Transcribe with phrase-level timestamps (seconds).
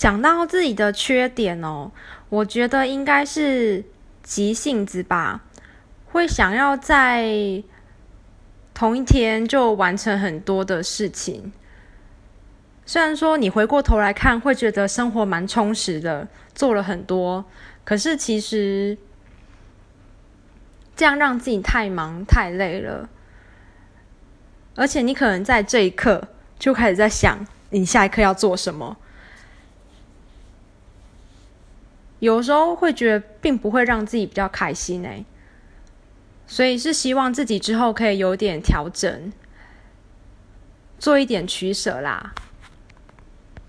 [0.00, 1.92] 讲到自己的缺点哦，
[2.30, 3.84] 我觉得应该是
[4.22, 5.44] 急性子吧，
[6.06, 7.62] 会想要在
[8.72, 11.52] 同一天就完成很多的事情。
[12.86, 17.44] 虽然说你回过头来看，会觉得生活蛮充实的，做了很多，
[17.84, 18.96] 可是其实
[20.96, 23.06] 这样让自己太忙太累了，
[24.76, 26.26] 而且你可能在这一刻
[26.58, 28.96] 就开始在想，你下一刻要做什么。
[32.20, 35.24] 有时候会觉得并不会让自己比较开心哎，
[36.46, 39.32] 所以是希望自己之后可以有点调整，
[40.98, 42.32] 做一点取舍啦。